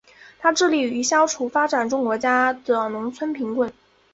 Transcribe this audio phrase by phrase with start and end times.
[0.39, 3.71] 它致力于消除发展中国家的农村贫困。